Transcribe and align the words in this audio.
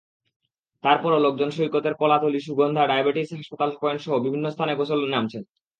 তারপরও 0.83 1.23
লোকজন 1.25 1.49
সৈকতের 1.49 1.93
কলাতলী, 1.93 2.39
সুগন্ধা, 2.47 2.83
ডায়াবেটিস 2.87 3.29
হাসপাতাল 3.33 3.69
পয়েন্টসহ 3.81 4.13
বিভিন্ন 4.25 4.45
স্থানে 4.49 4.73
গোসলে 4.79 5.07
নামছেন। 5.07 5.43